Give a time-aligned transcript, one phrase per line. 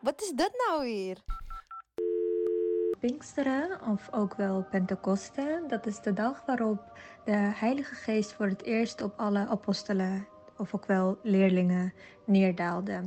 [0.00, 1.16] Wat is dat nou weer?
[3.00, 8.62] Pinksteren, of ook wel Pentecoste, dat is de dag waarop de Heilige Geest voor het
[8.62, 11.92] eerst op alle apostelen, of ook wel leerlingen,
[12.24, 13.02] neerdaalde.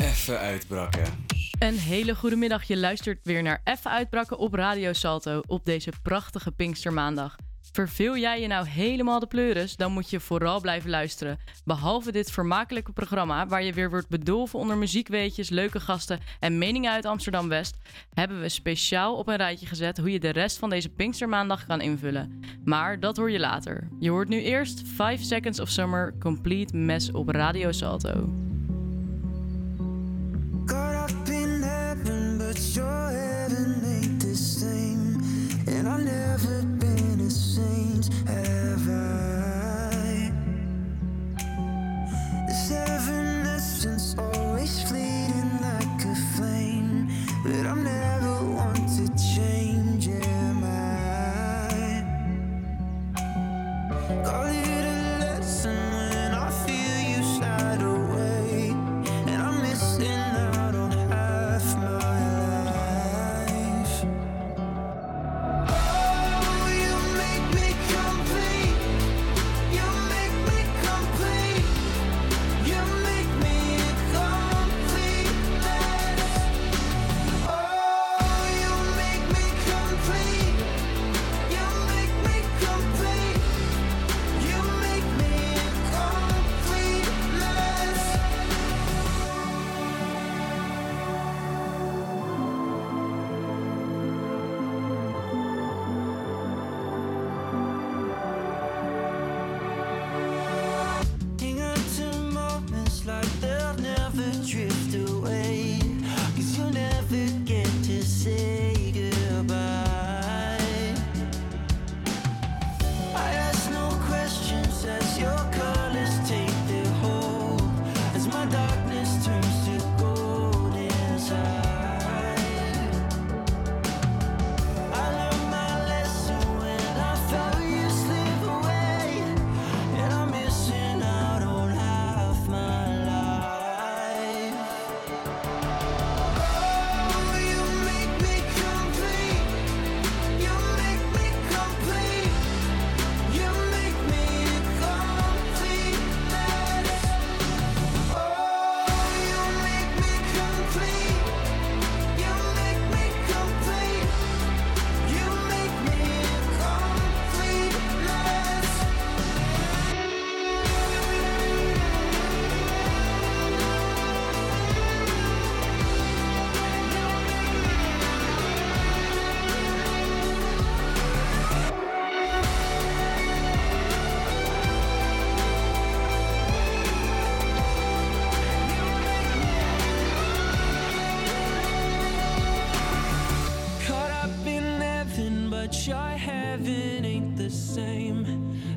[0.00, 1.33] Even uitbrakken.
[1.58, 2.64] Een hele goede middag.
[2.64, 7.36] Je luistert weer naar Even Uitbrakken op Radio Salto op deze prachtige Pinkstermaandag.
[7.72, 11.38] Verveel jij je nou helemaal de pleuris, dan moet je vooral blijven luisteren.
[11.64, 16.92] Behalve dit vermakelijke programma, waar je weer wordt bedolven onder muziekweetjes, leuke gasten en meningen
[16.92, 17.76] uit Amsterdam West,
[18.12, 21.80] hebben we speciaal op een rijtje gezet hoe je de rest van deze Pinkstermaandag kan
[21.80, 22.40] invullen.
[22.64, 23.88] Maar dat hoor je later.
[23.98, 28.44] Je hoort nu eerst 5 Seconds of Summer Complete Mess op Radio Salto.
[35.86, 40.32] I've never been a saint, have I?
[42.66, 45.13] seven evanescence always flee.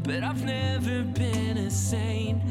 [0.08, 2.42] but I've never been a saint.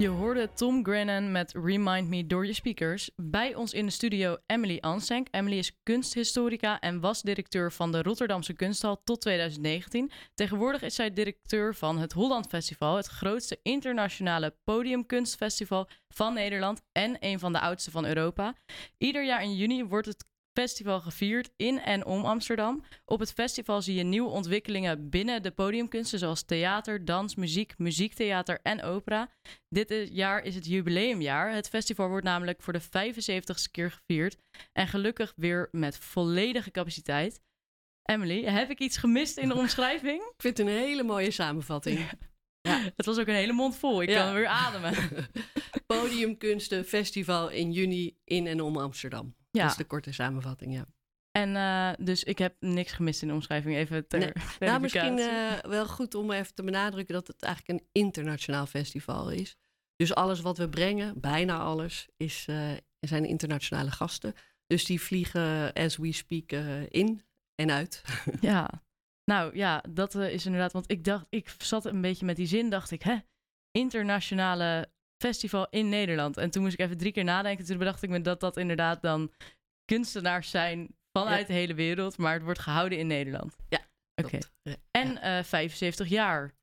[0.00, 3.10] Je hoorde Tom Grennan met Remind Me door je speakers.
[3.16, 5.28] Bij ons in de studio Emily Ansenk.
[5.30, 10.10] Emily is kunsthistorica en was directeur van de Rotterdamse Kunsthal tot 2019.
[10.34, 17.16] Tegenwoordig is zij directeur van het Holland Festival, het grootste internationale podiumkunstfestival van Nederland en
[17.20, 18.54] een van de oudste van Europa.
[18.98, 20.29] Ieder jaar in juni wordt het
[20.60, 22.84] festival gevierd in en om Amsterdam.
[23.04, 28.58] Op het festival zie je nieuwe ontwikkelingen binnen de podiumkunsten, zoals theater, dans, muziek, muziektheater
[28.62, 29.30] en opera.
[29.68, 31.52] Dit jaar is het jubileumjaar.
[31.52, 34.36] Het festival wordt namelijk voor de 75ste keer gevierd.
[34.72, 37.40] En gelukkig weer met volledige capaciteit.
[38.02, 40.20] Emily, heb ik iets gemist in de omschrijving?
[40.22, 41.98] Ik vind het een hele mooie samenvatting.
[42.96, 44.02] Het was ook een hele mond vol.
[44.02, 44.24] Ik Ja.
[44.24, 44.94] kan weer ademen.
[45.86, 49.34] Podiumkunsten Festival in juni in en om Amsterdam.
[49.50, 49.62] Ja.
[49.62, 50.86] Dat is de korte samenvatting, ja.
[51.30, 53.76] En eh, dus ik heb niks gemist in de omschrijving.
[53.76, 54.32] Even ter Nee.
[54.68, 59.30] Nou, misschien eh, wel goed om even te benadrukken dat het eigenlijk een internationaal festival
[59.30, 59.56] is.
[59.96, 64.34] Dus alles wat we brengen, bijna alles, is, eh, zijn internationale gasten.
[64.66, 66.52] Dus die vliegen as we speak
[66.88, 67.22] in
[67.54, 68.02] en uit.
[68.40, 68.82] Ja,
[69.24, 70.72] nou ja, dat is inderdaad.
[70.72, 73.16] Want ik dacht, ik zat een beetje met die zin, dacht ik, hè,
[73.70, 76.36] internationale festival in Nederland.
[76.36, 77.64] En toen moest ik even drie keer nadenken.
[77.64, 79.30] Toen bedacht ik me dat dat inderdaad dan
[79.84, 83.56] kunstenaars zijn vanuit de hele wereld, maar het wordt gehouden in Nederland.
[83.68, 83.80] Ja,
[84.22, 84.38] Oké.
[84.62, 86.54] Eh, En eh 75 jaar.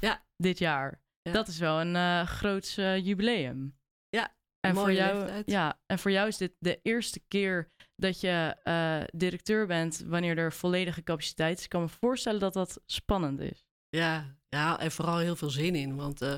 [0.00, 0.24] Ja.
[0.36, 1.00] Dit jaar.
[1.22, 1.32] Ja.
[1.32, 3.78] Dat is wel een eh groots eh, jubileum.
[4.08, 5.50] Ja, En voor jou, leeftijd.
[5.50, 10.38] ja, en voor jou is dit de eerste keer dat je eh, directeur bent wanneer
[10.38, 11.64] er volledige capaciteit is.
[11.64, 13.64] Ik kan me voorstellen dat dat spannend is.
[13.88, 15.96] Ja, ja, en vooral heel veel zin in.
[15.96, 16.34] Want eh,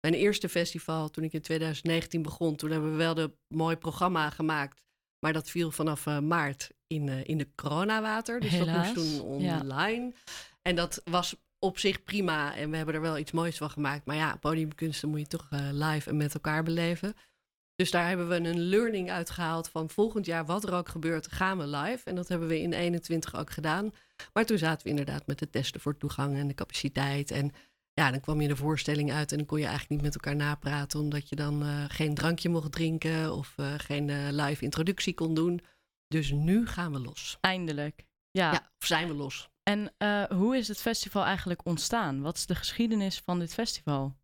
[0.00, 4.30] mijn eerste festival, toen ik in 2019 begon, toen hebben we wel een mooi programma
[4.30, 4.82] gemaakt.
[5.20, 8.40] Maar dat viel vanaf eh, maart in, eh, in de coronawater.
[8.40, 9.60] Dus Helaas, dat moest toen ja.
[9.60, 10.12] online.
[10.62, 12.56] En dat was op zich prima.
[12.56, 14.06] En we hebben er wel iets moois van gemaakt.
[14.06, 17.14] Maar ja, podiumkunsten moet je toch eh, live en met elkaar beleven.
[17.74, 21.58] Dus daar hebben we een learning uitgehaald van volgend jaar, wat er ook gebeurt, gaan
[21.58, 22.08] we live.
[22.08, 23.92] En dat hebben we in 21 ook gedaan.
[24.32, 27.30] Maar toen zaten we inderdaad met de testen voor toegang en de capaciteit.
[27.30, 27.52] En
[27.94, 30.36] ja, dan kwam je de voorstelling uit en dan kon je eigenlijk niet met elkaar
[30.36, 35.14] napraten, omdat je dan eh, geen drankje mocht drinken of eh, geen eh, live introductie
[35.14, 35.60] kon doen.
[36.08, 37.38] Dus nu gaan we los.
[37.40, 38.04] Eindelijk.
[38.30, 38.52] Ja.
[38.52, 39.48] Ja, of zijn we los?
[39.62, 39.92] En
[40.36, 42.20] hoe is het festival eigenlijk ontstaan?
[42.20, 44.16] Wat is de geschiedenis van dit festival?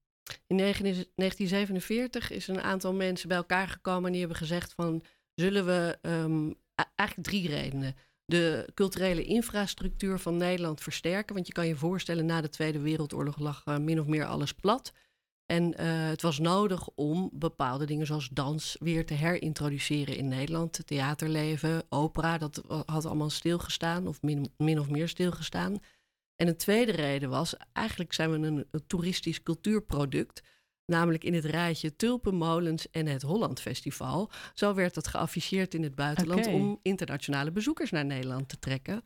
[0.46, 5.04] In 19 1947 is een aantal mensen bij elkaar gekomen en die hebben gezegd van
[5.34, 6.48] zullen we ehm,
[6.80, 7.96] a- eigenlijk drie redenen.
[8.26, 11.34] De culturele infrastructuur van Nederland versterken.
[11.34, 14.52] Want je kan je voorstellen, na de Tweede Wereldoorlog lag eh, min of meer alles
[14.52, 14.92] plat.
[15.46, 20.86] En eh, het was nodig om bepaalde dingen zoals dans weer te herintroduceren in Nederland.
[20.86, 25.78] Theaterleven, opera, dat had allemaal stilgestaan of min, min of meer stilgestaan.
[26.36, 30.42] En een tweede reden was, eigenlijk zijn we een toeristisch cultuurproduct.
[30.86, 34.30] Namelijk in het rijtje Tulpenmolens en het Holland Festival.
[34.54, 39.04] Zo werd het geafficheerd in het buitenland om internationale bezoekers naar Nederland te trekken.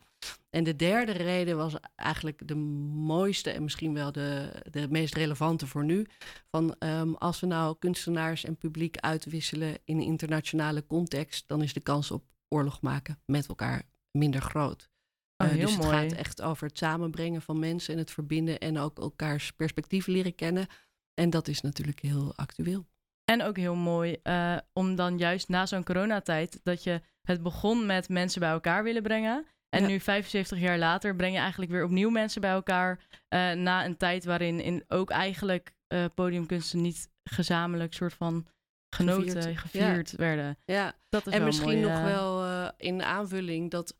[0.49, 5.67] En de derde reden was eigenlijk de mooiste en misschien wel de, de meest relevante
[5.67, 6.05] voor nu.
[6.51, 11.73] Van ehm, als we nou kunstenaars en publiek uitwisselen in een internationale context, dan is
[11.73, 14.89] de kans op oorlog maken met elkaar minder groot.
[15.37, 18.77] Oh, Eh, dus het gaat echt over het samenbrengen van mensen en het verbinden en
[18.77, 20.67] ook elkaars perspectief leren kennen.
[21.13, 22.85] En dat is natuurlijk heel actueel.
[23.25, 27.85] En ook heel mooi eh, om dan juist na zo'n coronatijd dat je het begon
[27.85, 29.45] met mensen bij elkaar willen brengen.
[29.69, 29.87] En Ja.
[29.87, 32.99] nu 75 jaar later breng je eigenlijk weer opnieuw mensen bij elkaar.
[33.27, 38.47] eh, na een tijd waarin in ook eigenlijk eh, podiumkunsten niet gezamenlijk soort van
[38.95, 39.59] genoten, Gevierd.
[39.59, 40.57] gevierd, werden.
[40.65, 43.97] Ja, Dat is en misschien mooi, nog wel in aanvulling dat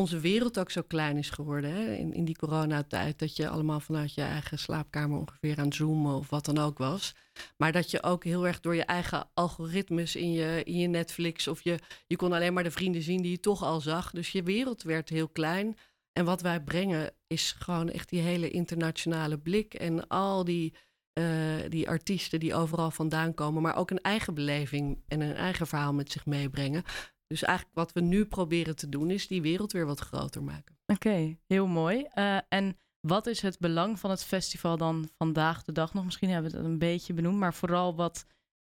[0.00, 1.72] onze wereld ook zo klein is geworden.
[1.72, 1.94] Hè?
[1.94, 3.18] In, in die coronatijd.
[3.18, 7.14] Dat je allemaal vanuit je eigen slaapkamer ongeveer aan zoomen of wat dan ook was.
[7.56, 11.48] Maar dat je ook heel erg door je eigen algoritmes in je, in je Netflix.
[11.48, 14.10] of je, je kon alleen maar de vrienden zien die je toch al zag.
[14.10, 15.76] Dus je wereld werd heel klein.
[16.12, 19.74] En wat wij brengen is gewoon echt die hele internationale blik.
[19.74, 20.74] En al die,
[21.12, 21.24] eh,
[21.68, 23.62] die artiesten die overal vandaan komen.
[23.62, 26.84] maar ook een eigen beleving en een eigen verhaal met zich meebrengen.
[27.30, 30.78] Dus eigenlijk wat we nu proberen te doen, is die wereld weer wat groter maken.
[30.86, 32.02] Oké, heel mooi.
[32.14, 36.04] Eh, en wat is het belang van het festival dan vandaag de dag nog?
[36.04, 38.26] Misschien hebben we het een beetje benoemd, maar vooral wat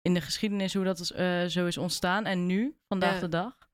[0.02, 3.20] in de geschiedenis, hoe dat is, eh, zo is ontstaan en nu, vandaag Ja.
[3.20, 3.68] de dag.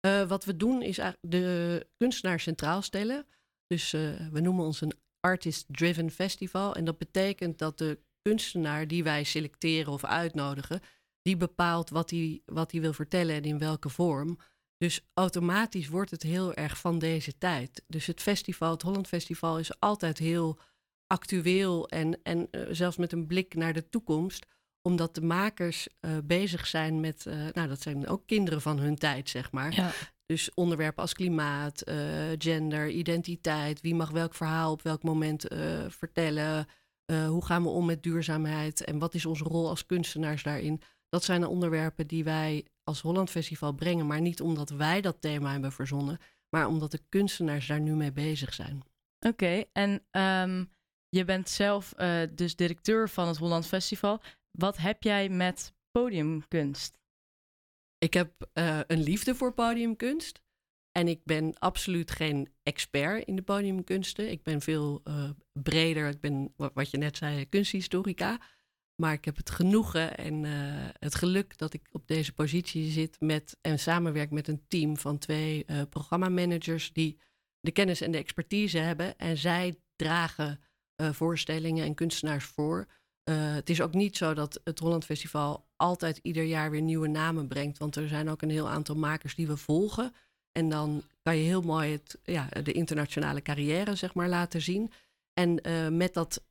[0.00, 3.26] Eh, wat we doen is de kunstenaar centraal stellen.
[3.66, 4.00] Dus eh,
[4.30, 6.74] we noemen ons een artist-driven festival.
[6.74, 10.80] En dat betekent dat de kunstenaar die wij selecteren of uitnodigen,
[11.28, 14.38] die bepaalt wat hij, wat hij wil vertellen en in welke vorm.
[14.76, 17.84] Dus automatisch wordt het heel erg van deze tijd.
[17.86, 20.58] Dus het festival, het Holland Festival, is altijd heel
[21.06, 24.46] actueel en, en eh, zelfs met een blik naar de toekomst
[24.82, 28.96] omdat de makers eh, bezig zijn met, eh, nou dat zijn ook kinderen van hun
[28.96, 29.74] tijd, zeg maar.
[29.74, 29.92] Ja.
[30.26, 31.82] Dus onderwerpen als klimaat,
[32.38, 35.46] gender, identiteit, wie mag welk verhaal op welk moment
[35.88, 36.66] vertellen,
[37.06, 40.82] hoe gaan we om met duurzaamheid en wat is onze rol als kunstenaars daarin.
[41.08, 45.20] Dat zijn de onderwerpen die wij als Holland Festival brengen, maar niet omdat wij dat
[45.20, 48.82] thema hebben verzonnen, maar omdat de kunstenaars daar nu mee bezig zijn.
[49.26, 50.64] Oké, en ehm,
[51.08, 54.22] je bent zelf eh, dus directeur van het Holland Festival.
[54.50, 56.98] Wat heb jij met podiumkunst?
[57.98, 60.40] Ik heb eh, een liefde voor podiumkunst.
[60.92, 64.30] En ik ben absoluut geen expert in de podiumkunsten.
[64.30, 66.08] Ik ben veel eh, breder.
[66.08, 68.40] Ik ben, wa- wat je net zei, kunsthistorica.
[69.00, 70.52] Maar ik heb het genoegen en eh,
[70.98, 75.18] het geluk dat ik op deze positie zit met en samenwerk met een team van
[75.18, 77.18] twee eh programmamanagers die
[77.60, 79.18] de kennis en de expertise hebben.
[79.18, 80.60] En zij dragen
[80.94, 82.86] eh, voorstellingen en kunstenaars voor.
[83.30, 87.48] Het is ook niet zo dat het Holland Festival altijd ieder jaar weer nieuwe namen
[87.48, 87.78] brengt.
[87.78, 90.12] Want er zijn ook een heel aantal makers die we volgen.
[90.52, 94.92] En dan kan je heel mooi het, ja, de internationale carrière zeg maar, laten zien.
[95.32, 95.60] En
[95.96, 96.44] met dat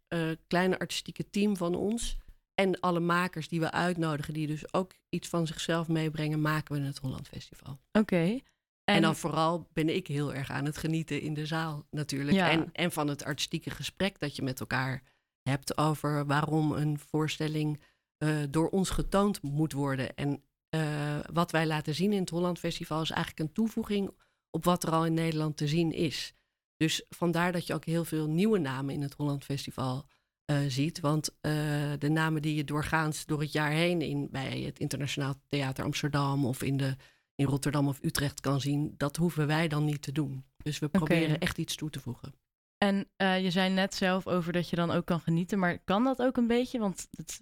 [0.48, 2.18] kleine artistieke team van ons
[2.60, 6.88] en alle makers die we uitnodigen, die dus ook iets van zichzelf meebrengen, maken we
[6.88, 7.80] het Holland Festival.
[7.92, 8.40] Oké.
[8.84, 12.38] En, dan vooral ben ik heel erg aan het genieten in de zaal natuurlijk.
[12.38, 12.50] Ja.
[12.50, 15.02] En, en van het artistieke gesprek dat je met elkaar
[15.42, 17.82] hebt over waarom een voorstelling
[18.18, 20.16] eh, door ons getoond moet worden.
[20.16, 24.12] En eh, wat wij laten zien in het Holland Festival is eigenlijk een toevoeging
[24.50, 26.34] op wat er al in Nederland te zien is.
[26.78, 30.06] Dus vandaar dat je ook heel veel nieuwe namen in het Holland Festival
[30.48, 31.00] eh, ziet.
[31.00, 31.52] Want eh,
[32.00, 36.46] de namen die je doorgaans door het jaar heen in, bij het Internationaal Theater Amsterdam
[36.46, 36.96] of in, de,
[37.36, 40.46] in Rotterdam of Utrecht kan zien, dat hoeven wij dan niet te doen.
[40.58, 42.34] Dus we proberen echt iets toe te voegen.
[42.78, 46.04] En eh, je zei net zelf over dat je dan ook kan genieten, maar kan
[46.04, 46.80] dat ook een beetje?
[46.80, 47.40] Want het,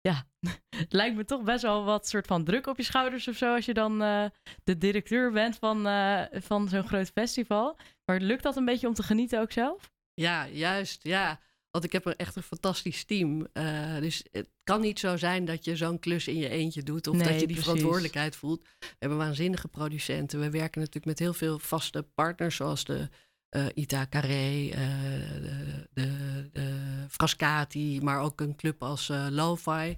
[0.00, 0.26] ja,
[0.76, 3.54] het lijkt me toch best wel wat soort van druk op je schouders of zo
[3.54, 3.98] als je dan
[4.64, 5.82] de directeur bent van,
[6.32, 7.78] van zo'n groot festival.
[8.04, 9.92] Maar lukt dat een beetje om te genieten ook zelf?
[10.14, 11.02] Ja, juist.
[11.02, 11.40] Ja.
[11.76, 13.46] Want ik heb er echt een fantastisch team.
[13.52, 17.06] Eh, dus het kan niet zo zijn dat je zo'n klus in je eentje doet.
[17.06, 17.64] Of Nee, dat je die precies.
[17.64, 18.62] verantwoordelijkheid voelt.
[18.78, 20.40] We hebben waanzinnige producenten.
[20.40, 22.56] We werken natuurlijk met heel veel vaste partners.
[22.56, 23.08] Zoals de
[23.48, 24.78] eh, Ita Carré, eh,
[25.42, 26.74] de, de, de
[27.08, 28.00] Frascati.
[28.00, 29.96] Maar ook een club als Lo-Fi.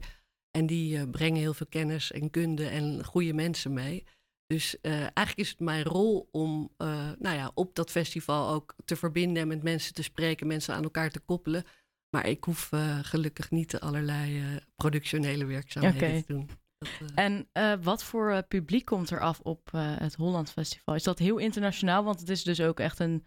[0.51, 4.05] En die brengen heel veel kennis en kunde en goede mensen mee.
[4.49, 8.75] Dus eh, eigenlijk is het mijn rol om eh, nou ja, op dat festival ook
[8.85, 11.65] te verbinden en met mensen te spreken, mensen aan elkaar te koppelen.
[12.11, 14.43] Maar ik hoef eh, gelukkig niet allerlei
[14.77, 16.51] productionele werkzaamheden te doen.
[16.79, 17.49] Dat, En
[17.83, 20.95] wat voor publiek komt er af op het Holland Festival?
[20.95, 22.05] Is dat heel internationaal?
[22.05, 23.27] Want het is dus ook echt een,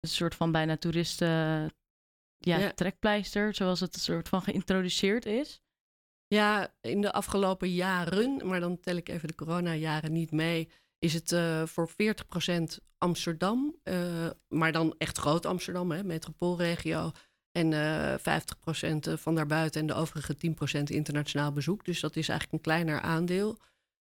[0.00, 1.28] een soort van bijna toeristen
[2.36, 2.72] ja, Ja.
[2.72, 5.62] trekpleister, zoals het een soort van geïntroduceerd is.
[6.32, 11.14] Ja, in de afgelopen jaren, maar dan tel ik even de coronajaren niet mee, is
[11.14, 17.10] het eh, voor 40% Amsterdam, eh, maar dan echt groot Amsterdam, hè, metropoolregio.
[17.50, 21.84] En eh 50% van daarbuiten en de overige 10% internationaal bezoek.
[21.84, 23.58] Dus dat is eigenlijk een kleiner aandeel.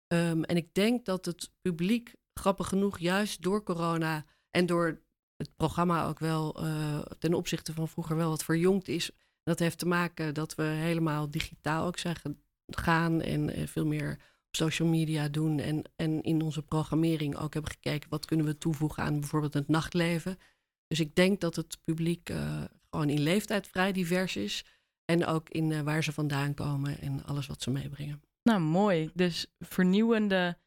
[0.06, 5.00] Ehm, en ik denk dat het publiek, grappig genoeg, juist door corona en door
[5.36, 9.10] het programma ook wel eh, ten opzichte van vroeger wel wat verjongd is.
[9.48, 12.36] Dat heeft te maken dat we helemaal digitaal ook zijn ge-
[12.66, 14.12] gaan en eh, veel meer
[14.46, 15.58] op social media doen.
[15.58, 19.68] En, en in onze programmering ook hebben gekeken wat kunnen we toevoegen aan bijvoorbeeld het
[19.68, 20.38] nachtleven.
[20.86, 24.64] Dus ik denk dat het publiek eh, gewoon in leeftijd vrij divers is.
[25.04, 28.22] En ook in eh, waar ze vandaan komen en alles wat ze meebrengen.
[28.42, 29.10] Nou, mooi.
[29.14, 30.58] Dus vernieuwende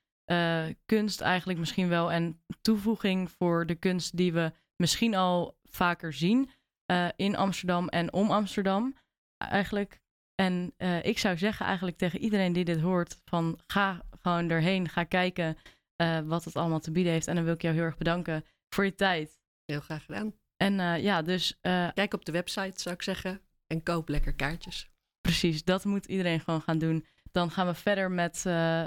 [0.85, 2.11] kunst eigenlijk misschien wel.
[2.11, 6.49] En toevoeging voor de kunst die we misschien al vaker zien
[6.91, 8.95] eh, in Amsterdam en om Amsterdam
[9.37, 9.99] eigenlijk.
[10.35, 14.89] En eh, ik zou zeggen eigenlijk tegen iedereen die dit hoort van ga gewoon erheen,
[14.89, 15.57] ga kijken
[15.95, 17.27] eh, wat het allemaal te bieden heeft.
[17.27, 19.39] En dan wil ik jou heel erg bedanken voor je tijd.
[19.65, 20.33] Heel graag gedaan.
[20.57, 23.41] En eh, ja, dus eh, Kijk op de website zou ik zeggen.
[23.67, 24.89] En koop lekker kaartjes.
[25.21, 27.05] Precies, dat moet iedereen gewoon gaan doen.
[27.31, 28.83] Dan gaan we verder met eh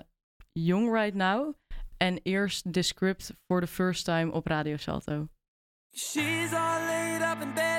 [0.53, 1.55] Young Right Now.
[1.97, 5.29] En eerst de script for the first time op Radio Salto.
[5.97, 7.74] She's all laid up in bed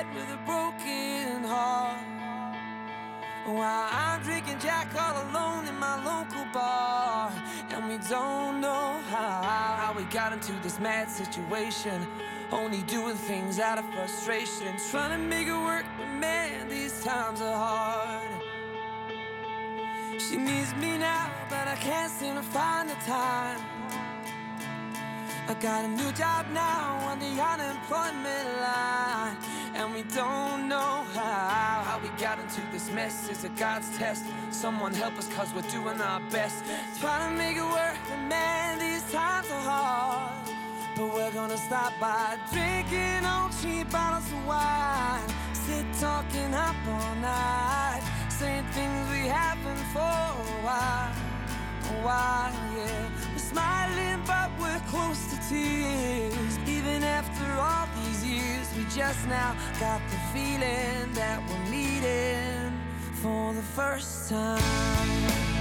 [3.46, 7.32] While I'm drinking Jack all alone in my local bar.
[7.70, 12.04] And we don't know how, how we got into this mad situation.
[12.50, 14.74] Only doing things out of frustration.
[14.90, 18.42] Trying to make it work, but man, these times are hard.
[20.20, 23.75] She needs me now, but I can't seem to find the time.
[25.48, 29.36] I got a new job now on the unemployment line.
[29.76, 31.82] And we don't know how.
[31.86, 34.24] How we got into this mess is a God's test.
[34.50, 36.64] Someone help us, cause we're doing our best.
[36.98, 40.50] Trying to make it work, but man, these times are hard.
[40.96, 45.28] But we're gonna stop by drinking on cheap bottles of wine.
[45.52, 48.02] Sit talking up all night.
[48.30, 51.35] Saying things we haven't for a while.
[51.86, 53.08] A while, yeah.
[53.32, 56.58] We're smiling, but we're close to tears.
[56.66, 62.72] Even after all these years, we just now got the feeling that we're meeting
[63.22, 65.55] for the first time.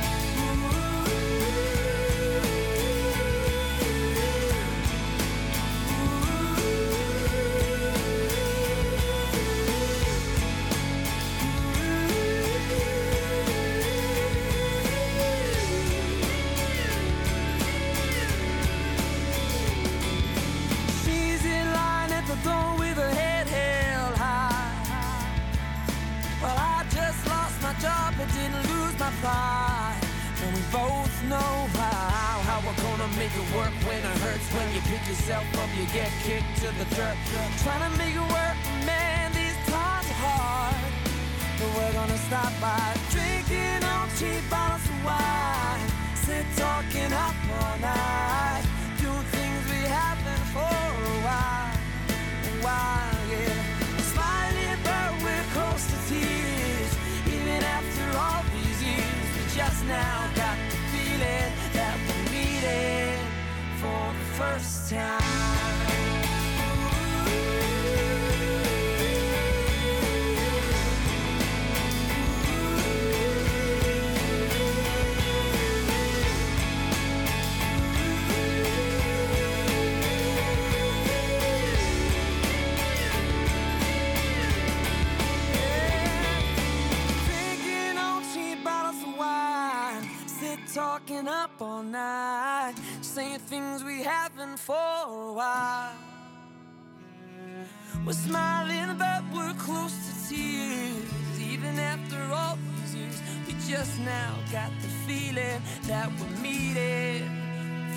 [98.06, 101.42] We're smiling, but we're close to tears.
[101.42, 107.28] Even after all these years, we just now got the feeling that we're meeting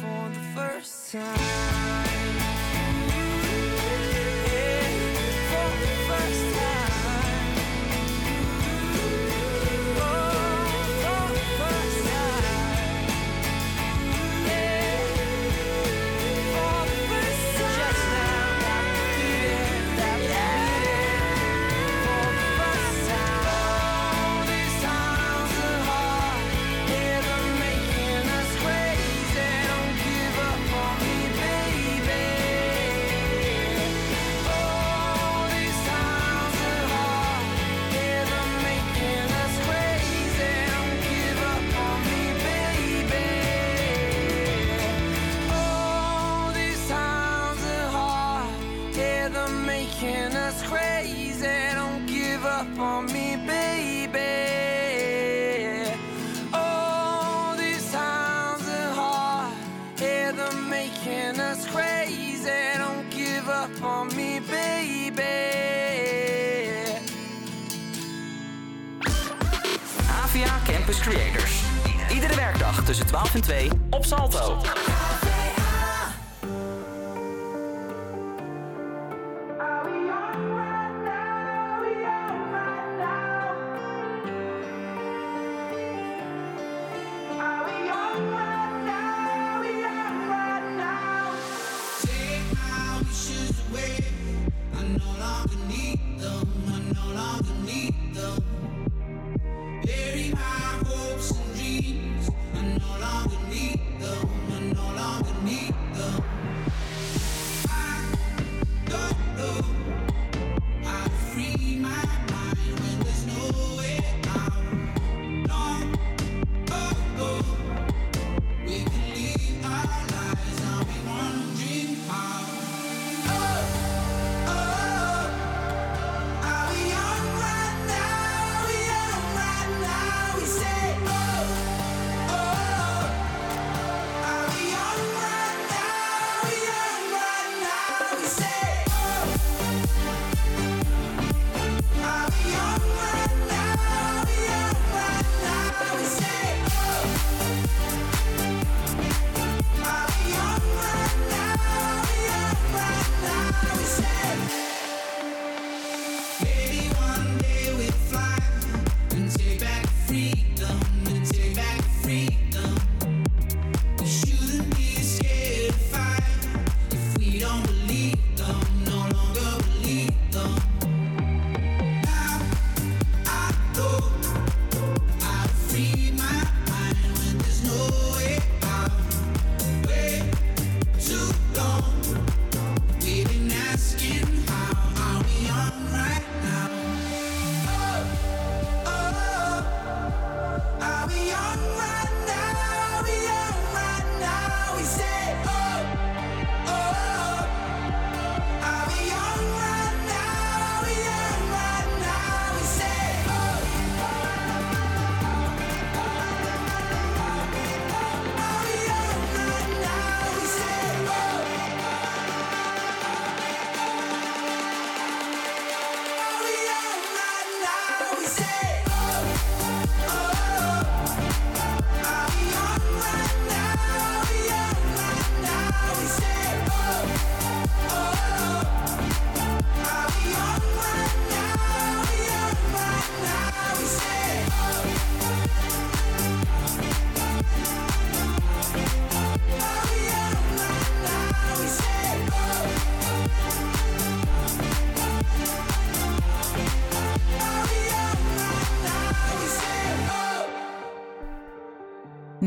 [0.01, 1.48] for the first time.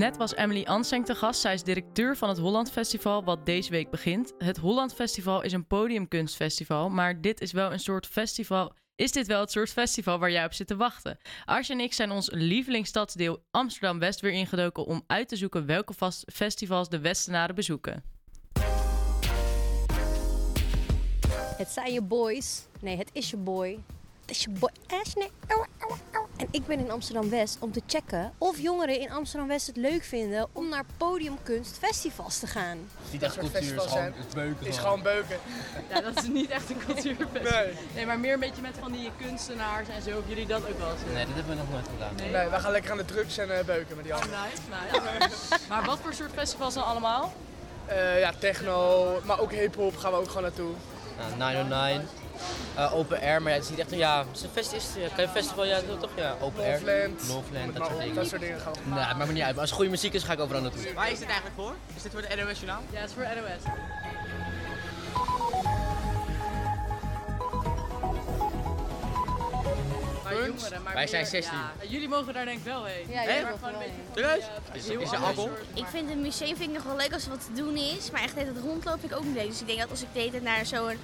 [0.02, 1.42] Net was Emily Anseng te gast.
[1.42, 4.34] Zij is directeur van het Holland Festival, wat deze week begint.
[4.38, 8.74] Het Holland Festival is een podiumkunstfestival, maar dit is wel een soort festival.
[8.96, 11.18] Is dit wel het soort festival waar jij op zit te wachten?
[11.46, 15.94] Arsje en ik zijn ons lievelingsstadsdeel Amsterdam-West weer ingedoken om uit te zoeken welke
[16.34, 18.04] festivals de Westenaren bezoeken.
[21.58, 22.66] Het zijn je boys.
[22.80, 23.80] Nee, het is je boy.
[24.22, 24.72] Het is je boy.
[25.48, 26.21] Auw.
[26.42, 30.48] En ik ben in Amsterdam-West om te checken of jongeren in Amsterdam-West het leuk vinden
[30.54, 32.78] om naar podiumkunstfestivals te gaan.
[33.12, 34.68] Niet echt cultuur, is gewoon het beuken.
[34.68, 35.38] is gewoon beuken.
[35.90, 37.64] Ja, dat is niet echt een cultuurfestival.
[37.64, 37.74] Nee.
[37.96, 40.10] Nee, maar meer een beetje met van die kunstenaars en zo.
[40.10, 41.02] Hebben jullie dat ook wel eens?
[41.14, 42.16] Nee, dat hebben we nog nooit gedaan.
[42.16, 42.32] Nee.
[42.32, 44.40] Nee, wij gaan lekker aan de drugs en eh, beuken met die Oh, anderen.
[44.44, 44.62] nice,
[45.20, 45.68] nice.
[45.70, 47.34] maar wat voor soort festivals dan allemaal?
[47.86, 50.72] Eh, ja, techno, maar ook hip-hop gaan we ook gewoon naartoe.
[51.18, 52.08] Nou, 909,
[52.76, 54.74] eh, open air, maar ja, het is niet echt een, ja, het is een fest,
[54.74, 56.10] is, ja, kan je een festival, ja, toch?
[56.16, 56.80] Ja, open air.
[56.80, 57.28] Loveland.
[57.28, 58.16] Loveland, dat soort dingen.
[58.16, 60.14] Dat soort dingen gaan Nee, het maakt me niet uit, maar als er goede muziek
[60.14, 60.94] is, ga ik overal naartoe.
[60.94, 61.74] Waar is dit eigenlijk voor?
[61.96, 62.82] Is dit voor de NOS Journaal?
[62.92, 63.74] Ja, het is voor NOS.
[70.46, 71.58] Jongeren, maar Wij zijn meer- 16.
[71.58, 71.72] ja.
[71.88, 73.06] Jullie mogen daar denk ik wel heen.
[73.10, 73.40] Ja, Hè?
[73.40, 73.80] gewoon een
[74.74, 75.34] beetje van Is- alcohol?
[75.34, 77.76] soort, Ik vind het museum vind ik nog wel leuk als er wat te doen
[77.78, 78.12] is.
[78.12, 79.48] Maar echt het rondlopen vind ik ook niet leuk.
[79.48, 80.98] Dus ik denk dat als ik de hele tijd naar zo'n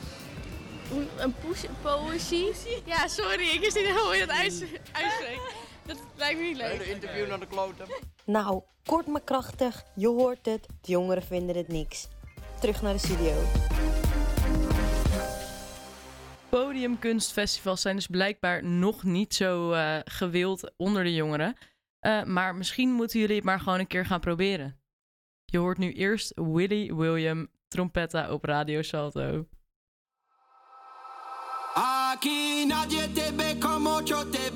[0.91, 2.53] een, een poes, poëzie...
[2.85, 5.55] Ja, sorry, ik wist niet hoe je dat uits- uitspreekt.
[5.85, 6.71] Dat lijkt me niet leuk.
[6.71, 7.85] Hele interview naar de kloten.
[8.25, 12.07] Nou, kort maar krachtig, je hoort het, de jongeren vinden het niks.
[12.59, 13.33] Terug naar de studio.
[16.49, 21.55] Podiumkunstfestivals zijn dus blijkbaar nog niet zo eh, gewild onder de jongeren.
[21.99, 24.79] Eh, maar misschien moeten jullie het maar gewoon een keer gaan proberen.
[25.45, 29.47] Je hoort nu eerst Willy William trompetta op Radio Salto.
[31.79, 34.46] Aquí nadie te ve como yo te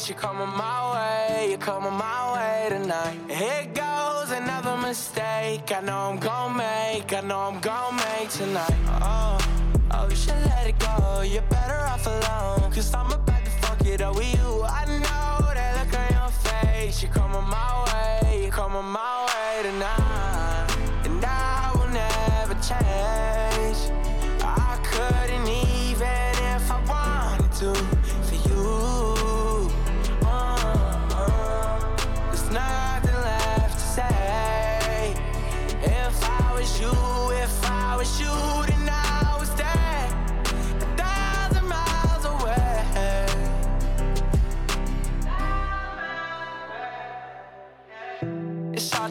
[0.00, 0.08] face.
[0.08, 1.50] You're coming my way.
[1.50, 3.18] You're coming my way tonight.
[3.28, 5.72] Here goes another mistake.
[5.72, 8.74] I know I'm gonna make, I know I'm gonna make tonight.
[9.02, 9.38] Oh,
[9.92, 11.22] oh, you should let it go.
[11.22, 12.70] You're better off alone.
[12.72, 14.62] Cause I'm about to fuck it up with you.
[14.64, 17.02] I know that look on your face.
[17.02, 20.66] You're coming my way, you're coming my way tonight.
[21.04, 23.80] And I will never change.
[24.42, 27.99] I couldn't even if I wanted to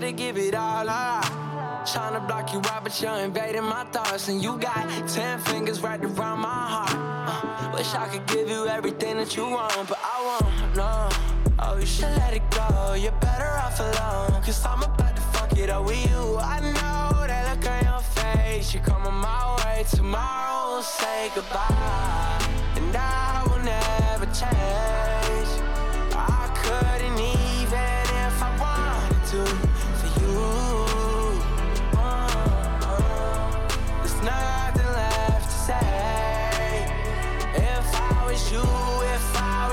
[0.10, 1.26] to give it all up.
[1.86, 4.28] Trying to block you out, but you're invading my thoughts.
[4.28, 6.96] And you got ten fingers right around my heart.
[6.96, 10.76] Uh, wish I could give you everything that you want, but I won't.
[10.76, 11.10] No.
[11.60, 12.94] Oh, you should let it go.
[12.94, 14.42] You're better off alone.
[14.42, 16.38] Cause I'm about to fuck it up with you.
[16.38, 18.74] I know that look on your face.
[18.74, 19.86] You're coming my way.
[19.92, 22.40] Tomorrow we'll say goodbye.
[22.78, 25.52] And I will never change.
[26.14, 29.69] I couldn't even if I wanted to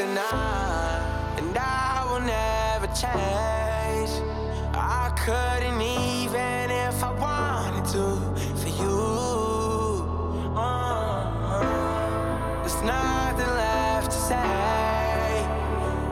[0.00, 0.16] and
[1.58, 4.10] I will never change.
[4.72, 8.20] I couldn't even if I wanted to
[8.60, 10.54] for you.
[10.56, 11.62] Uh,
[12.60, 15.42] there's nothing left to say.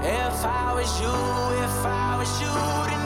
[0.02, 3.05] If I was you, if I was you,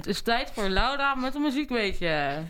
[0.00, 2.42] Het is tijd voor Laura met een muziekweetje.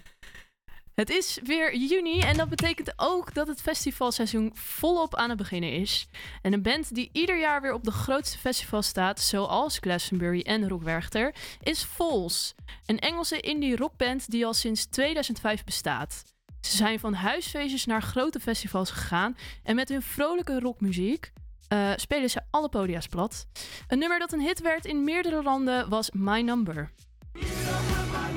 [0.94, 5.72] Het is weer juni en dat betekent ook dat het festivalseizoen volop aan het beginnen
[5.72, 6.08] is.
[6.42, 10.68] En een band die ieder jaar weer op de grootste festivals staat, zoals Glastonbury en
[10.68, 12.54] Rockwerchter, is Falls.
[12.86, 16.22] Een Engelse indie rockband die al sinds 2005 bestaat.
[16.60, 21.32] Ze zijn van huisfeestjes naar grote festivals gegaan en met hun vrolijke rockmuziek
[21.68, 23.46] eh, spelen ze alle podia's plat.
[23.88, 26.92] Een nummer dat een hit werd in meerdere landen was My Number.
[27.34, 28.29] You don't have my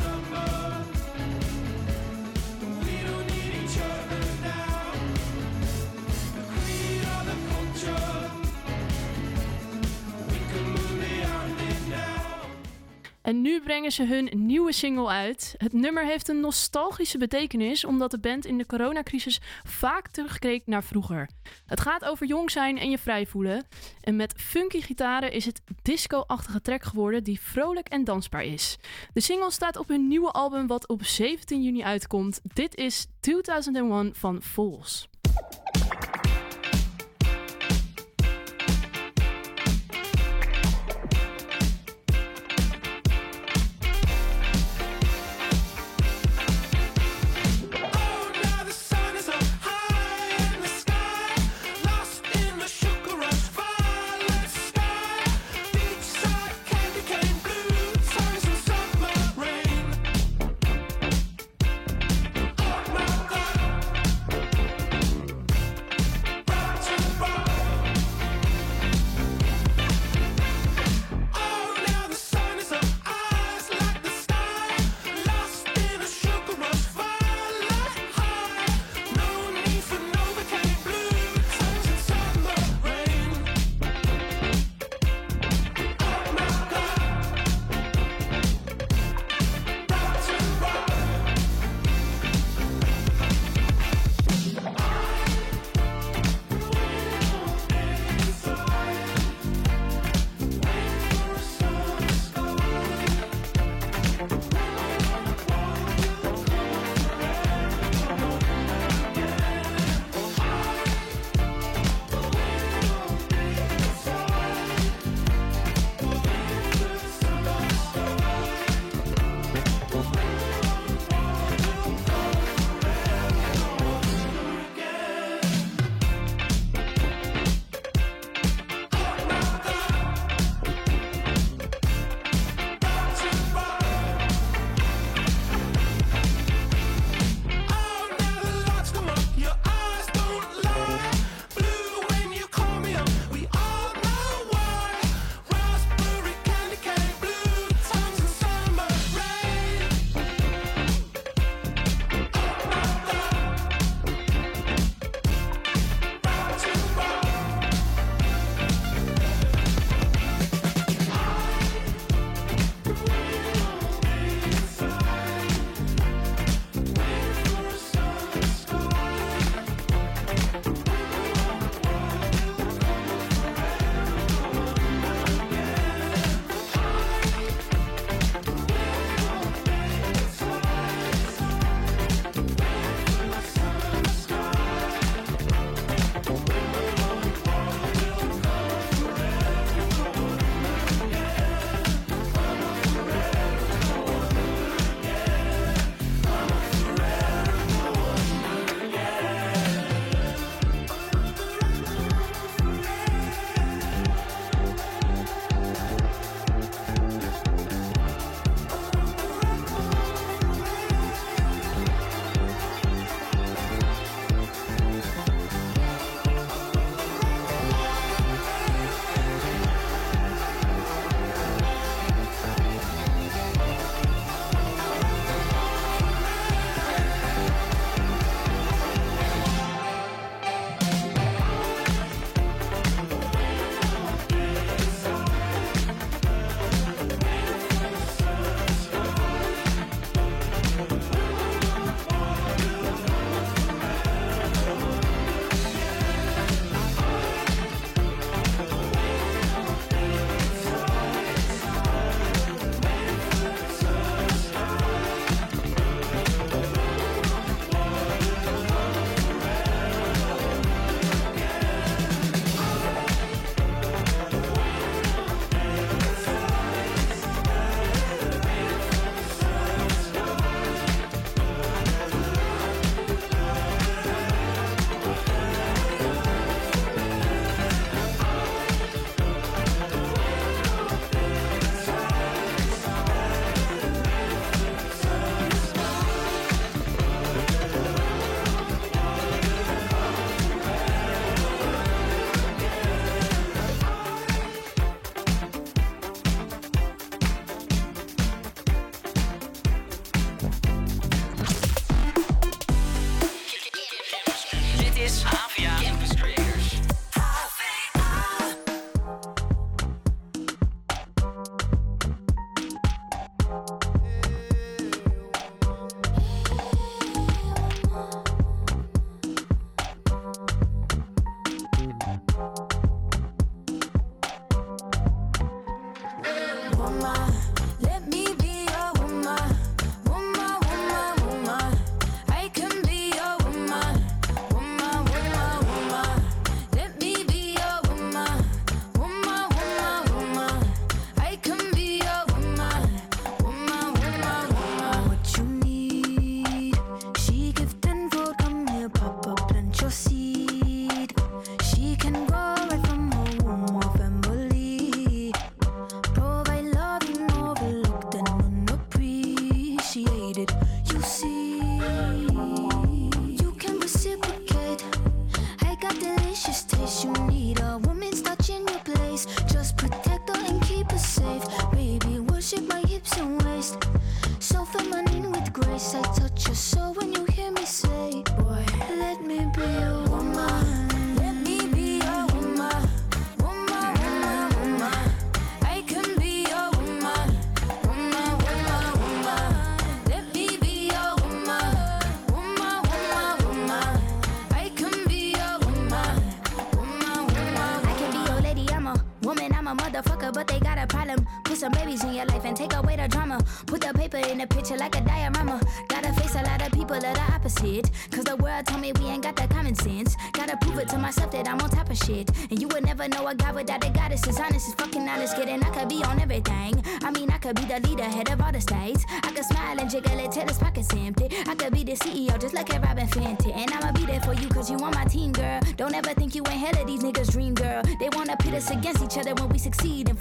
[13.24, 15.56] En nu brengen ze hun nieuwe single uit.
[15.58, 20.84] Het nummer heeft een nostalgische betekenis, omdat de band in de coronacrisis vaak terugkeek naar
[20.84, 21.30] vroeger.
[21.66, 23.66] Het gaat over jong zijn en je vrij voelen.
[24.02, 28.78] En met funky gitaren is het disco-achtige track geworden die vrolijk en dansbaar is.
[29.14, 32.42] De single staat op hun nieuwe album wat op 17 juni uitkomt.
[32.54, 35.08] Dit is 2001 van Fools.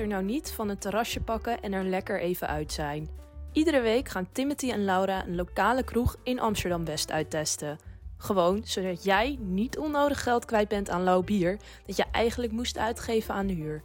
[0.00, 3.08] Er nou niet van een terrasje pakken en er lekker even uit zijn?
[3.52, 7.78] Iedere week gaan Timothy en Laura een lokale kroeg in Amsterdam West uittesten.
[8.16, 12.78] Gewoon zodat jij niet onnodig geld kwijt bent aan lauw bier dat je eigenlijk moest
[12.78, 13.82] uitgeven aan de huur.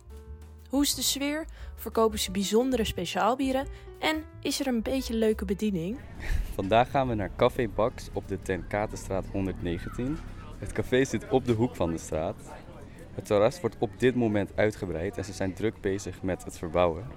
[0.69, 1.45] Hoe is de sfeer?
[1.75, 3.67] Verkopen ze bijzondere speciaalbieren?
[3.99, 5.97] En is er een beetje leuke bediening?
[6.53, 10.17] Vandaag gaan we naar Café Bax op de Ten Katenstraat 119.
[10.59, 12.35] Het café zit op de hoek van de straat.
[13.15, 17.07] Het terras wordt op dit moment uitgebreid en ze zijn druk bezig met het verbouwen.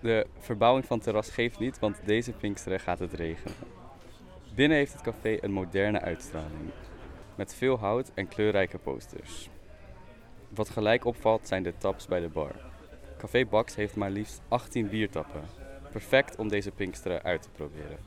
[0.00, 3.56] De verbouwing van het terras geeft niet, want deze Pinksteren gaat het regenen.
[4.54, 6.70] Binnen heeft het café een moderne uitstraling.
[7.34, 9.48] Met veel hout en kleurrijke posters.
[10.48, 12.52] Wat gelijk opvalt zijn de taps bij de bar.
[13.18, 15.42] Café Bax heeft maar liefst 18 biertappen.
[15.90, 17.98] Perfect om deze Pinksteren uit te proberen.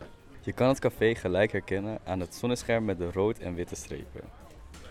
[0.41, 4.21] Je kan het café gelijk herkennen aan het zonnescherm met de rood en witte strepen.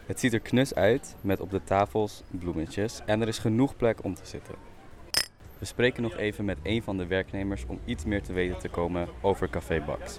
[0.07, 4.05] Het ziet er knus uit met op de tafels bloemetjes en er is genoeg plek
[4.05, 4.55] om te zitten.
[5.59, 8.69] We spreken nog even met een van de werknemers om iets meer te weten te
[8.69, 10.19] komen over Café Bax.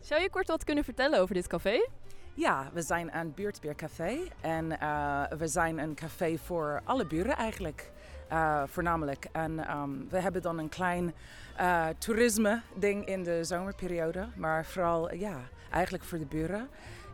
[0.00, 1.88] Zou je kort wat kunnen vertellen over dit café?
[2.34, 7.90] Ja, we zijn een buurtbeercafé en eh, we zijn een café voor alle buren eigenlijk.
[8.28, 9.28] eh, voornamelijk.
[9.32, 11.14] En ehm, we hebben dan een klein
[11.56, 14.28] eh, toerisme ding in de zomerperiode.
[14.36, 15.36] Maar vooral ja,
[15.70, 16.68] eigenlijk voor de buren.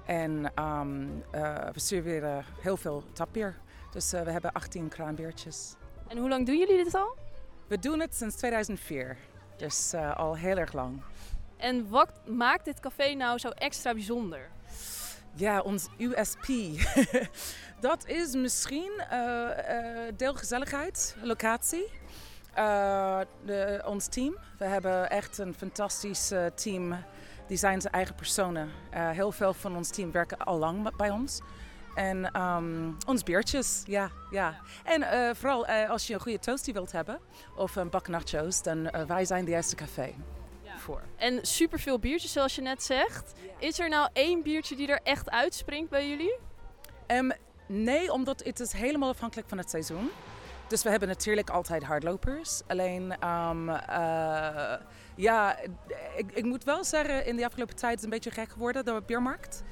[0.06, 3.56] En ehm, eh, we serveren heel veel tapbier.
[3.90, 5.74] Dus eh, we hebben 18 kraanbeertjes.
[6.08, 7.16] En hoe lang doen jullie dit al?
[7.66, 9.16] We doen het sinds 2004.
[9.56, 11.02] Dus eh, al heel erg lang.
[11.56, 14.48] En wat maakt dit café nou zo extra bijzonder?
[15.34, 16.46] Ja, ons USP.
[17.80, 21.88] dat is misschien eh, eh, deelgezelligheid, locatie.
[22.56, 24.36] Eh, de, ons team.
[24.58, 26.96] We hebben echt een fantastisch eh, team.
[27.46, 28.70] Die zijn zijn eigen personen.
[28.90, 31.40] Eh, heel veel van ons team werken al lang bij ons.
[31.94, 34.10] En ehm, ons biertjes, ja.
[34.30, 34.60] ja.
[34.84, 37.20] En eh, vooral eh, als je een goede toastie wilt hebben
[37.56, 40.14] of een bak nachos, dan wij zijn de juiste café
[40.78, 41.02] voor.
[41.16, 43.32] En superveel biertjes, zoals je net zegt.
[43.58, 46.38] Is er nou één biertje die er echt uitspringt bij jullie?
[47.06, 47.32] Um,
[47.66, 50.10] nee, omdat het is helemaal afhankelijk van het seizoen.
[50.68, 52.62] Dus we hebben natuurlijk altijd hardlopers.
[52.66, 54.74] Alleen, ehm, eh,
[55.16, 55.58] ja,
[56.16, 58.84] ik, ik moet wel zeggen, in de afgelopen tijd is het een beetje gek geworden,
[58.84, 59.62] de biermarkt.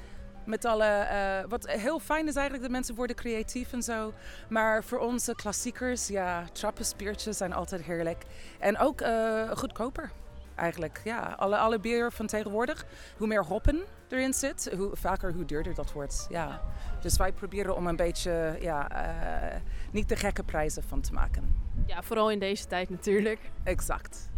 [0.45, 4.13] Met alle, eh, wat heel fijn is eigenlijk, dat mensen worden creatief en zo.
[4.49, 8.23] Maar voor onze klassiekers, ja, trappenspiertjes zijn altijd heerlijk.
[8.59, 10.11] En ook eh, goedkoper
[10.55, 11.01] eigenlijk.
[11.03, 12.85] Ja, alle, alle bier van tegenwoordig,
[13.17, 16.25] hoe meer hoppen erin zit, hoe vaker, hoe duurder dat wordt.
[16.29, 16.61] Ja.
[17.01, 21.63] Dus wij proberen om een beetje, ja, eh, niet de gekke prijzen van te maken.
[21.85, 23.39] Ja, vooral in deze tijd natuurlijk.
[23.63, 24.29] Exact.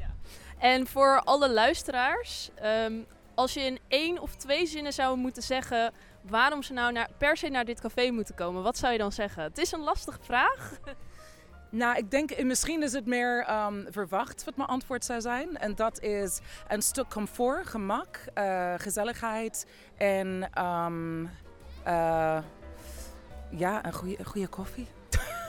[0.57, 2.93] En voor alle luisteraars, ehm,
[3.35, 7.37] als je in één of twee zinnen zou moeten zeggen waarom ze nou naar, per
[7.37, 9.43] se naar dit café moeten komen, wat zou je dan zeggen?
[9.43, 10.71] Het is een lastige vraag.
[11.69, 15.57] Nou, ik denk misschien is het meer ehm, verwacht wat mijn antwoord zou zijn.
[15.57, 19.65] En dat is een stuk comfort, gemak, eh, gezelligheid
[19.97, 21.25] en ehm,
[21.83, 22.43] eh,
[23.49, 24.87] ja, een goede, een goede koffie.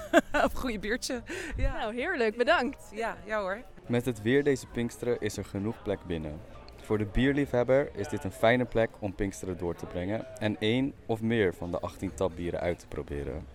[0.45, 1.23] of een goede biertje.
[1.57, 1.79] Ja.
[1.79, 2.37] Nou, heerlijk.
[2.37, 2.89] Bedankt.
[2.93, 3.63] Ja, ja hoor.
[3.89, 6.41] Met het weer deze Pinksteren is er genoeg plek binnen.
[6.77, 10.93] Voor de bierliefhebber is dit een fijne plek om Pinksteren door te brengen en één
[11.07, 13.47] of meer van de 18 tapbieren uit te proberen.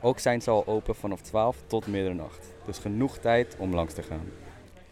[0.00, 4.02] Ook zijn ze al open vanaf 12 tot middernacht, dus genoeg tijd om langs te
[4.02, 4.28] gaan.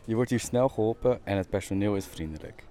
[0.04, 2.64] Je wordt hier snel geholpen en het personeel is vriendelijk.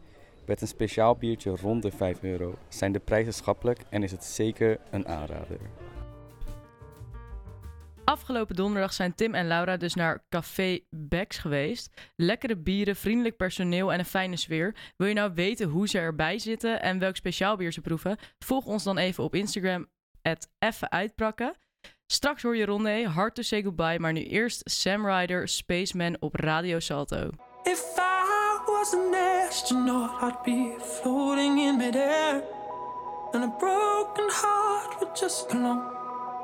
[0.46, 4.24] Met een speciaal biertje rond de 5 euro zijn de prijzen schappelijk en is het
[4.24, 5.60] zeker een aanrader.
[8.06, 12.02] Afgelopen donderdag zijn Tim en Laura dus naar Café Bex geweest.
[12.16, 14.76] Lekkere bieren, vriendelijk personeel en een fijne sfeer.
[14.98, 18.18] Wil je nou weten hoe ze erbij zitten en welk speciaal bier ze proeven?
[18.40, 19.88] Volg ons dan even op Instagram,
[20.60, 21.56] even uitbrakken.
[22.06, 26.36] Straks hoor je Rondé, hard to say goodbye, maar nu eerst Sam Ryder, Spaceman op
[26.36, 27.30] Radio Salto.
[27.64, 29.14] If I was an
[29.48, 32.44] astronaut, I'd be floating in midair.
[33.32, 35.50] And a broken heart would just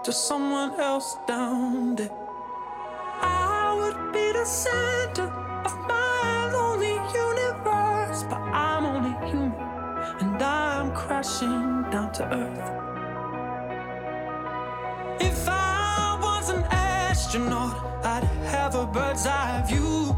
[0.04, 2.10] to someone else down there.
[3.22, 5.28] I would be the center
[5.64, 9.54] of my lonely universe, but I'm only human
[10.20, 12.72] and I'm crashing down to earth.
[15.22, 20.16] If I was an astronaut, I'd have a bird's eye view.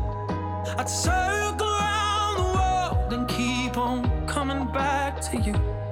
[0.78, 5.83] I'd circle around the world and keep on coming back to you.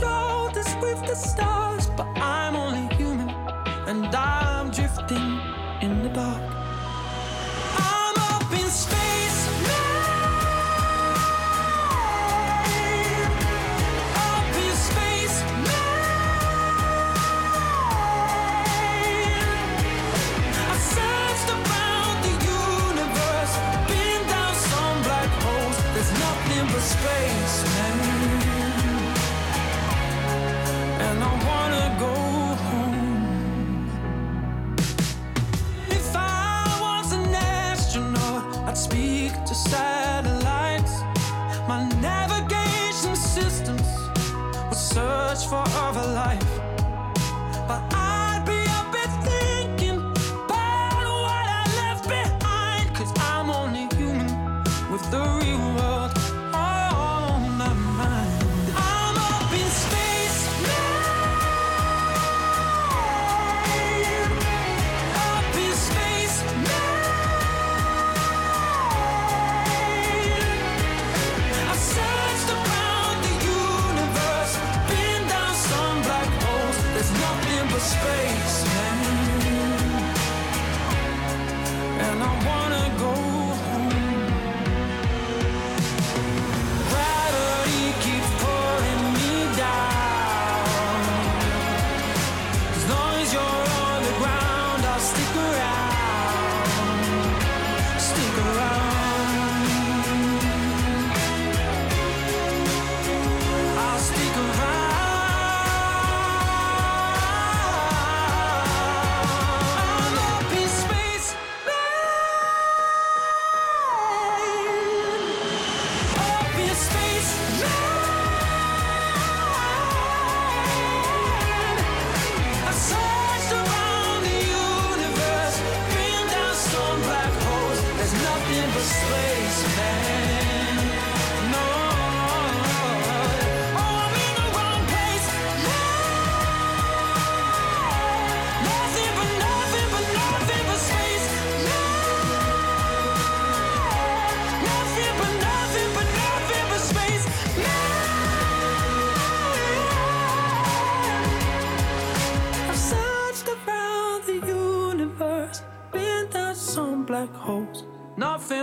[0.00, 3.28] Shoulders with the stars, but I'm only human
[3.86, 5.28] and I'm drifting
[5.82, 6.49] in the dark.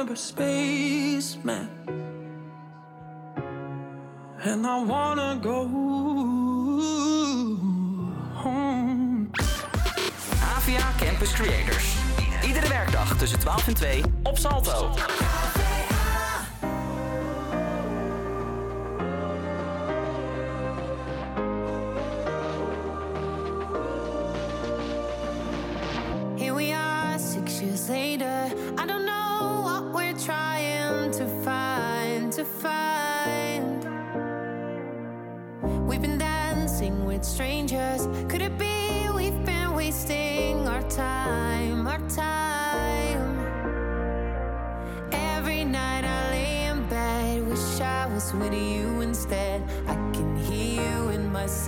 [0.07, 1.69] Nothing but space, man.
[4.43, 5.67] And I wanna go
[8.33, 9.31] home.
[10.55, 11.95] AVA Campus Creators.
[12.45, 14.89] Iedere werkdag tussen 12 en 2 op Salto.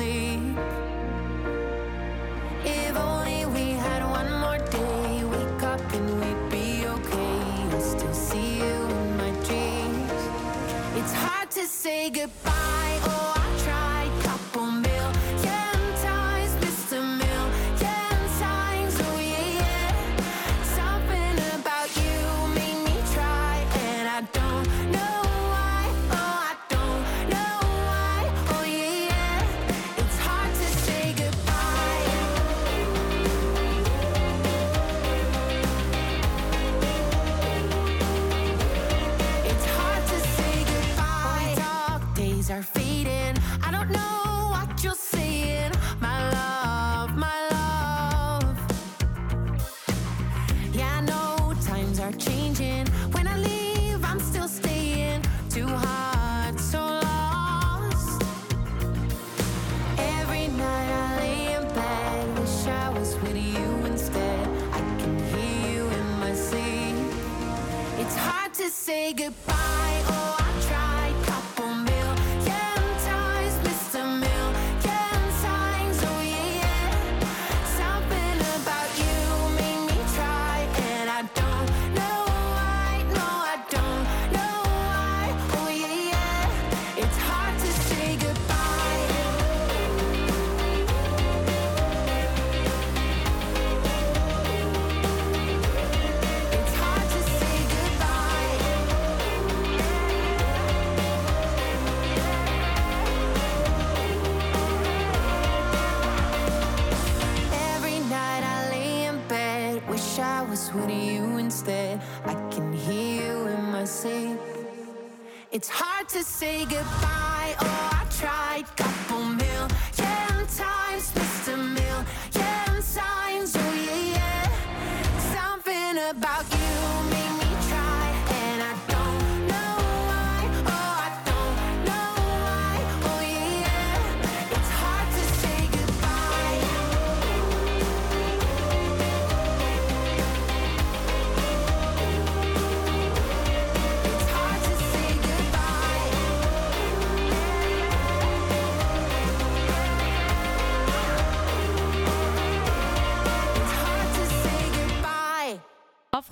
[0.01, 0.55] If
[2.95, 7.79] only we had one more day, wake up and we'd be okay.
[7.81, 10.21] Still see you in my dreams.
[10.95, 12.48] It's hard to say goodbye.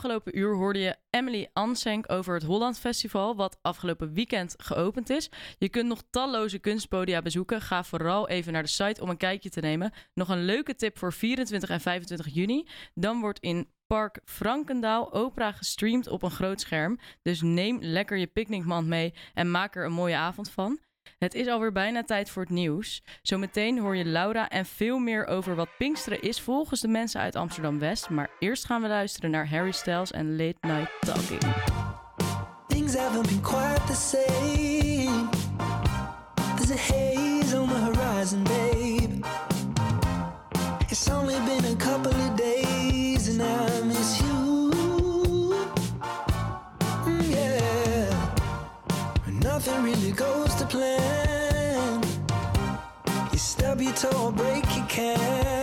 [0.07, 5.29] Afgelopen uur hoorde je Emily Ansenk over het Holland Festival, wat afgelopen weekend geopend is.
[5.57, 7.61] Je kunt nog talloze kunstpodia bezoeken.
[7.61, 9.91] Ga vooral even naar de site om een kijkje te nemen.
[10.13, 12.67] Nog een leuke tip voor 24 en 25 juni.
[12.93, 16.99] Dan wordt in Park Frankendaal opera gestreamd op een groot scherm.
[17.21, 20.79] Dus neem lekker je picknickmand mee en maak er een mooie avond van.
[21.17, 23.03] Het is alweer bijna tijd voor het nieuws.
[23.21, 27.35] Zometeen hoor je Laura en veel meer over wat Pinksteren is volgens de mensen uit
[27.35, 28.09] Amsterdam-West.
[28.09, 31.41] Maar eerst gaan we luisteren naar Harry Styles en Late Night Talking.
[32.67, 35.29] Things been the same.
[36.55, 39.25] There's a haze on the horizon, babe.
[40.89, 44.26] It's only been a couple of days and I miss.
[49.57, 52.03] Nothing really goes to plan.
[53.31, 55.56] You stub your toe break your can.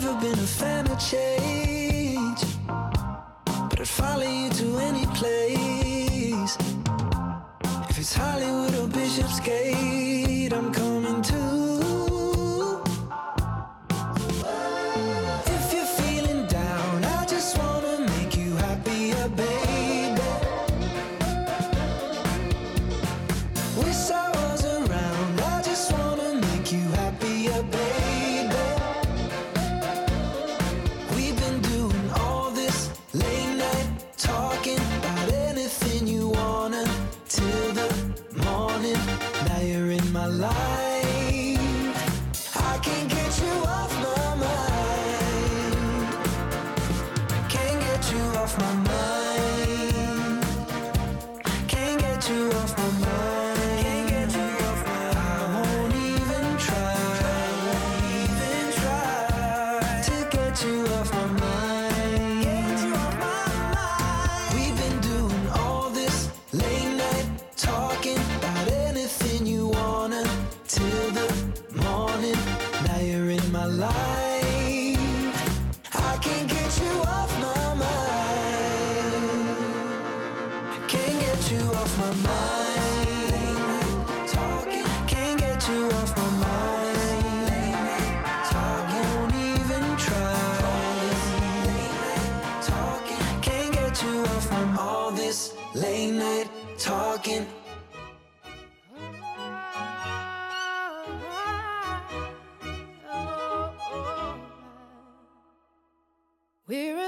[0.00, 2.40] never been a fan of change,
[3.68, 6.56] but I'd follow you to any place.
[7.90, 9.97] If it's Hollywood or Bishopsgate.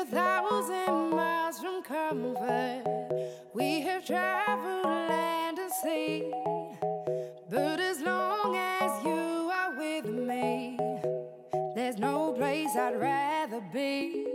[0.01, 2.85] a thousand miles from comfort.
[3.53, 6.33] We have traveled land and sea.
[7.51, 10.79] But as long as you are with me,
[11.75, 14.30] there's no place I'd rather be.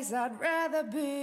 [0.00, 1.19] place I'd rather be.